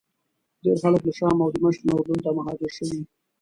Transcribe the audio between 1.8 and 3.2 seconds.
نه اردن ته مهاجر شوي.